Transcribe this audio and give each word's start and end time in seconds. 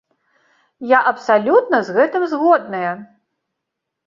Я 0.91 0.99
абсалютна 1.11 1.83
з 1.91 1.95
гэтым 1.99 2.27
згодная. 2.33 2.91